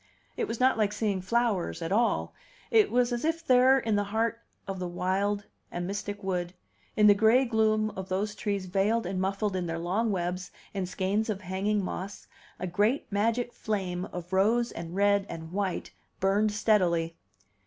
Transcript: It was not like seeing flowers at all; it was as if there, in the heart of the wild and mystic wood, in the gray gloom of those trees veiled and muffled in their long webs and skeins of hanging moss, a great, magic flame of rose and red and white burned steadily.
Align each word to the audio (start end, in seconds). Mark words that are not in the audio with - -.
It 0.35 0.47
was 0.47 0.59
not 0.59 0.79
like 0.79 0.93
seeing 0.93 1.21
flowers 1.21 1.79
at 1.79 1.91
all; 1.91 2.33
it 2.71 2.89
was 2.89 3.13
as 3.13 3.23
if 3.23 3.45
there, 3.45 3.77
in 3.77 3.95
the 3.95 4.05
heart 4.05 4.39
of 4.67 4.79
the 4.79 4.87
wild 4.87 5.45
and 5.71 5.85
mystic 5.85 6.23
wood, 6.23 6.55
in 6.97 7.05
the 7.05 7.13
gray 7.13 7.45
gloom 7.45 7.91
of 7.91 8.09
those 8.09 8.33
trees 8.33 8.65
veiled 8.65 9.05
and 9.05 9.21
muffled 9.21 9.55
in 9.55 9.67
their 9.67 9.77
long 9.77 10.11
webs 10.11 10.49
and 10.73 10.89
skeins 10.89 11.29
of 11.29 11.41
hanging 11.41 11.85
moss, 11.85 12.25
a 12.59 12.65
great, 12.65 13.11
magic 13.11 13.53
flame 13.53 14.05
of 14.05 14.33
rose 14.33 14.71
and 14.71 14.95
red 14.95 15.27
and 15.29 15.51
white 15.51 15.91
burned 16.19 16.51
steadily. 16.51 17.15